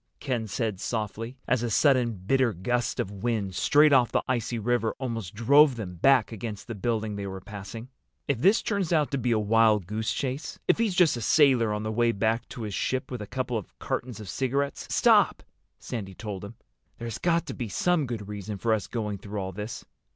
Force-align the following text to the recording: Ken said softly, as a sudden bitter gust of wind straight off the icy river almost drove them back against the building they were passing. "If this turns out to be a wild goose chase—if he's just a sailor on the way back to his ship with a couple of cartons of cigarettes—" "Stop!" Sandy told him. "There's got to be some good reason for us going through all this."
Ken 0.19 0.47
said 0.47 0.79
softly, 0.79 1.37
as 1.47 1.61
a 1.61 1.69
sudden 1.69 2.13
bitter 2.13 2.53
gust 2.53 2.99
of 2.99 3.11
wind 3.11 3.53
straight 3.53 3.93
off 3.93 4.11
the 4.11 4.23
icy 4.27 4.57
river 4.57 4.95
almost 4.97 5.35
drove 5.35 5.75
them 5.75 5.93
back 5.93 6.31
against 6.31 6.65
the 6.65 6.73
building 6.73 7.15
they 7.17 7.27
were 7.27 7.39
passing. 7.39 7.87
"If 8.27 8.39
this 8.39 8.63
turns 8.63 8.91
out 8.91 9.11
to 9.11 9.19
be 9.19 9.29
a 9.31 9.37
wild 9.37 9.85
goose 9.85 10.11
chase—if 10.11 10.79
he's 10.79 10.95
just 10.95 11.17
a 11.17 11.21
sailor 11.21 11.71
on 11.71 11.83
the 11.83 11.91
way 11.91 12.11
back 12.13 12.49
to 12.49 12.63
his 12.63 12.73
ship 12.73 13.11
with 13.11 13.21
a 13.21 13.27
couple 13.27 13.59
of 13.59 13.77
cartons 13.77 14.19
of 14.19 14.27
cigarettes—" 14.27 14.87
"Stop!" 14.89 15.43
Sandy 15.77 16.15
told 16.15 16.43
him. 16.43 16.55
"There's 16.97 17.19
got 17.19 17.45
to 17.45 17.53
be 17.53 17.69
some 17.69 18.07
good 18.07 18.27
reason 18.27 18.57
for 18.57 18.73
us 18.73 18.87
going 18.87 19.19
through 19.19 19.39
all 19.39 19.51
this." 19.51 19.85